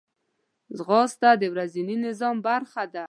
[0.77, 2.99] ځغاسته د ورځني نظام برخه ده